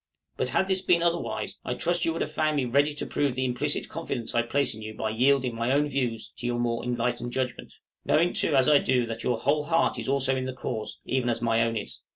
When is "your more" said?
6.47-6.83